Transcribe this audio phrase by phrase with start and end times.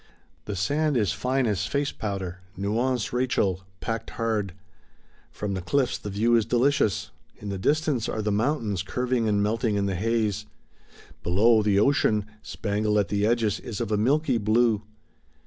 [0.45, 4.53] The sand is fine as face powder, nuance Rachel, packed hard.
[5.29, 9.43] From the cliffs the view is delicious: in the distance are the mountains curving and
[9.43, 10.47] melting in the haze;
[11.21, 14.81] below, the ocean, spangled at the edges, is of a milky blue.